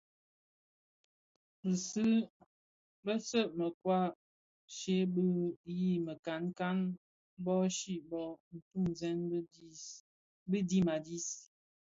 Betceu 3.05 3.47
mekoai 3.57 4.09
chi 4.75 4.95
bé 5.13 5.23
yii 5.79 6.03
mikankan, 6.05 6.77
bố 7.43 7.55
chi 7.77 7.93
bộ, 8.09 8.23
ntuňzèn 8.55 9.17
di 10.49 10.59
dhim 10.69 10.87
a 10.95 10.97
dis, 11.05 11.27